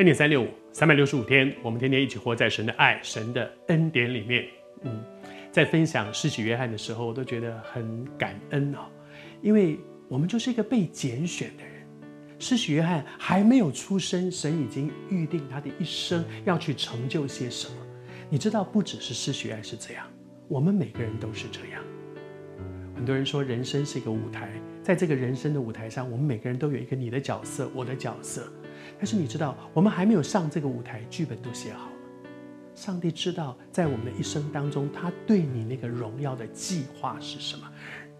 [0.00, 4.46] 恩典三六五，三百六十五天，我们天天一起活在神的爱、神的恩典里面。
[4.80, 4.98] 嗯，
[5.52, 8.78] 在分享施洗约翰的时候，我都觉得很感恩哦，
[9.42, 9.78] 因为
[10.08, 11.86] 我们就是一个被拣选的人。
[12.38, 17.74] 施洗约翰还没有出生，神已经预定他的一生要去成就些什么。
[18.30, 20.06] 你知道，不只是施洗约翰是这样，
[20.48, 21.84] 我们每个人都是这样。
[22.96, 24.50] 很多人说，人生是一个舞台，
[24.82, 28.50] 在这个人生的舞台上，我们每个人都有一个你的角色，我的角色。
[28.98, 31.92] 但是你知道，我们还没有上这个舞台，剧本都写好了。
[32.74, 37.66] 上帝知道，在我们的一生当中，他对你那个荣耀的计划是什么？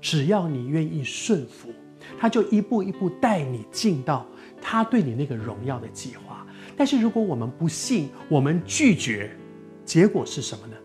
[0.00, 1.70] 只要你愿意顺服。
[2.18, 4.24] 他就一步一步带你进到
[4.62, 6.46] 他对你那个荣耀的计划。
[6.76, 9.30] 但是如果我们不信，我们拒绝，
[9.84, 10.76] 结果是什么呢？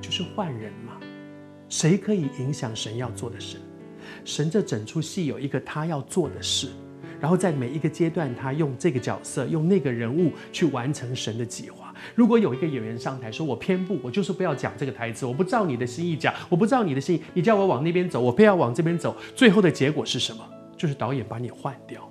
[0.00, 0.98] 就是换人嘛。
[1.68, 3.58] 谁可以影响神要做的事？
[4.24, 6.70] 神这整出戏有一个他要做的事，
[7.20, 11.94] 然后在每一个阶段，他用这个角色，用那个人物去完成神的计划。
[12.14, 20.42] 如果有一个演员上台说：“我偏不，我就是不要讲这个台词，我不照你的心意讲，我不照你的心意，你叫我往那边走，我偏要往这边走。”最后的结果是什么？
[20.76, 22.10] 就是导演把你换掉。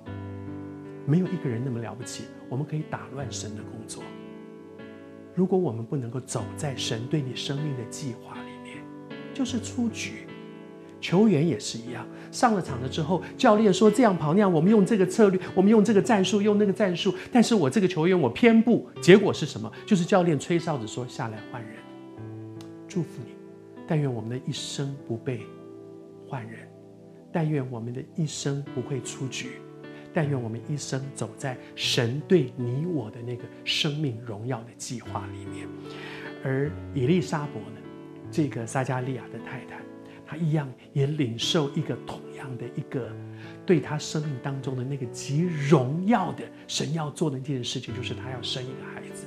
[1.06, 4.04] 没有一个人那么了不起，我们可以打乱神的工作。
[5.34, 8.76] 如果我们不能够走在神对你生命的计划里面，
[9.34, 10.26] 就是出局。
[11.00, 17.14] 球员也是一样，上了场了之后，教练说这样跑那样，我们用这个策略，我们用这个战术，用那个战术。
[17.32, 19.70] 但是我这个球员我偏不，结果是什么？
[19.86, 21.72] 就是教练吹哨子说下来换人。
[22.86, 23.34] 祝福你，
[23.86, 25.40] 但愿我们的一生不被
[26.28, 26.68] 换人，
[27.32, 29.52] 但愿我们的一生不会出局，
[30.12, 35.66] 但愿我们一生走在神对你我的那个生命荣耀的计划里面。
[36.44, 37.78] 而以利沙伯呢，
[38.30, 39.79] 这个撒迦利亚的太太。
[40.30, 43.10] 他一样也领受一个同样的一个，
[43.66, 49.24] 对他生命当中的那个极荣耀的神要做的一件事情，就是他要生一个孩子。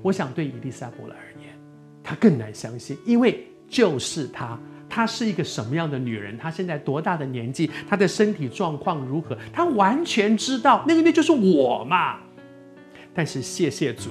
[0.00, 1.58] 我想对伊丽莎伯而言，
[2.04, 4.56] 他更难相信，因为就是他，
[4.88, 6.38] 他是一个什么样的女人？
[6.38, 7.68] 她现在多大的年纪？
[7.88, 9.36] 她的身体状况如何？
[9.52, 12.20] 他完全知道，那个那就是我嘛。
[13.12, 14.10] 但是谢谢主。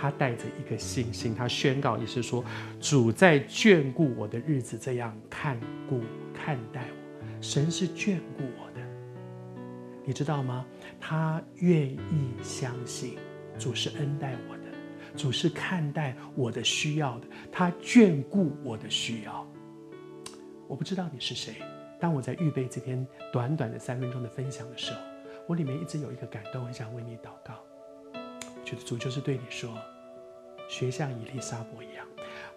[0.00, 2.44] 他带着一个信心，他宣告也是说
[2.80, 6.00] ：“主在眷顾我的日子，这样看顾
[6.32, 7.42] 看待我。
[7.42, 8.80] 神是眷顾我的，
[10.04, 10.64] 你知道吗？
[11.00, 13.18] 他愿意相信
[13.58, 14.64] 主是恩待我的，
[15.16, 19.44] 主是看待我的需要的，他眷顾我的需要。
[20.68, 21.56] 我不知道你是谁，
[21.98, 25.00] 当我在预备这篇短短的三分钟的分享的时候，
[25.48, 27.58] 我里面一直有一个感动，很想为你祷告。”
[28.76, 29.70] 主就是对你说，
[30.68, 32.06] 学像以利沙伯一样，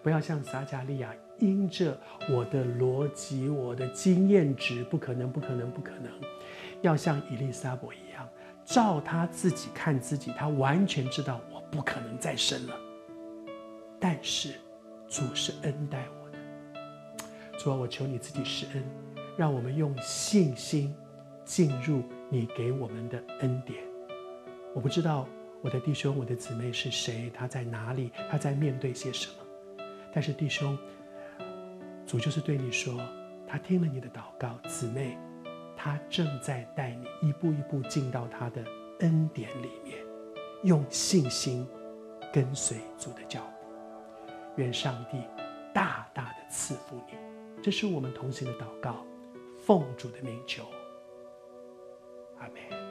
[0.02, 1.98] 不要像撒迦利亚，因着
[2.30, 6.10] 我的逻辑、我的经验值，不可能，不可能，不可能。
[6.82, 8.28] 要像以利沙伯一样，
[8.64, 12.76] 照他自己看自己，他完全知道我不可能再生了。
[14.00, 14.54] 但是
[15.08, 16.38] 主是恩待我的，
[17.58, 18.82] 主啊，我求你自己施恩，
[19.36, 20.94] 让我们用信心
[21.44, 23.82] 进入你给我们的恩典。
[24.74, 25.26] 我不知道。
[25.62, 27.30] 我的弟兄，我的姊妹是谁？
[27.32, 28.10] 他在哪里？
[28.28, 29.84] 他在面对些什么？
[30.12, 30.76] 但是弟兄，
[32.04, 33.00] 主就是对你说，
[33.46, 35.16] 他听了你的祷告，姊妹，
[35.76, 38.64] 他正在带你一步一步进到他的
[39.00, 39.98] 恩典里面，
[40.64, 41.64] 用信心
[42.32, 44.32] 跟随主的脚步。
[44.56, 45.18] 愿上帝
[45.72, 47.16] 大大的赐福你。
[47.62, 49.06] 这是我们同行的祷告，
[49.64, 50.64] 奉主的名求，
[52.40, 52.81] 阿门。